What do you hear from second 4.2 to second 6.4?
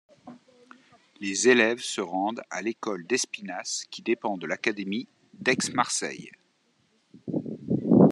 de l'académie d'Aix-Marseille.